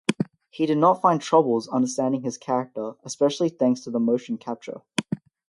[0.49, 4.81] He did not find troubles understanding his character especially thanks to the motion capture.